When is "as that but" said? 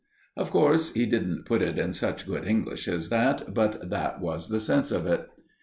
2.87-3.87